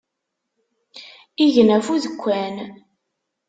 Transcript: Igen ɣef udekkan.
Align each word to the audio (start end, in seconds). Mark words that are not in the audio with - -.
Igen 1.45 1.69
ɣef 1.77 1.87
udekkan. 1.93 2.55